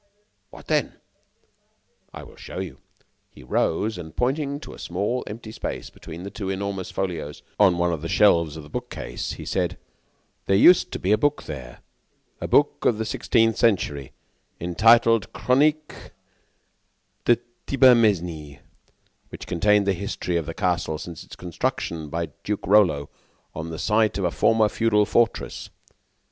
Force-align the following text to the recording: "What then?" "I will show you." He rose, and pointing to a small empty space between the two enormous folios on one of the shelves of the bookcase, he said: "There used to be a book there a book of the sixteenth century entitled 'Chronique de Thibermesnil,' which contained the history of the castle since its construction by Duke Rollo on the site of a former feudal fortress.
"What 0.49 0.65
then?" 0.65 0.93
"I 2.11 2.23
will 2.23 2.35
show 2.35 2.57
you." 2.57 2.79
He 3.29 3.43
rose, 3.43 3.99
and 3.99 4.15
pointing 4.15 4.59
to 4.61 4.73
a 4.73 4.79
small 4.79 5.23
empty 5.27 5.51
space 5.51 5.91
between 5.91 6.23
the 6.23 6.31
two 6.31 6.49
enormous 6.49 6.89
folios 6.89 7.43
on 7.59 7.77
one 7.77 7.93
of 7.93 8.01
the 8.01 8.09
shelves 8.09 8.57
of 8.57 8.63
the 8.63 8.69
bookcase, 8.69 9.33
he 9.33 9.45
said: 9.45 9.77
"There 10.47 10.57
used 10.57 10.91
to 10.93 10.97
be 10.99 11.11
a 11.11 11.19
book 11.19 11.43
there 11.43 11.81
a 12.39 12.47
book 12.47 12.83
of 12.83 12.97
the 12.97 13.05
sixteenth 13.05 13.57
century 13.57 14.11
entitled 14.59 15.31
'Chronique 15.33 16.09
de 17.25 17.37
Thibermesnil,' 17.67 18.57
which 19.29 19.45
contained 19.45 19.85
the 19.85 19.93
history 19.93 20.35
of 20.35 20.47
the 20.47 20.55
castle 20.55 20.97
since 20.97 21.23
its 21.23 21.35
construction 21.35 22.09
by 22.09 22.29
Duke 22.43 22.65
Rollo 22.65 23.11
on 23.53 23.69
the 23.69 23.77
site 23.77 24.17
of 24.17 24.23
a 24.23 24.31
former 24.31 24.67
feudal 24.67 25.05
fortress. 25.05 25.69